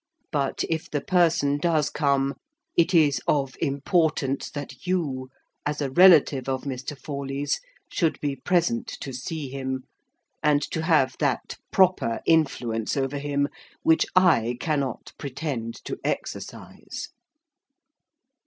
[0.31, 2.33] But, if the person does come,
[2.75, 5.29] it is of importance that you,
[5.63, 6.97] as a relative of Mr.
[6.97, 9.83] Forley's should be present to see him,
[10.41, 13.47] and to have that proper influence over him
[13.83, 17.09] which I cannot pretend to exercise."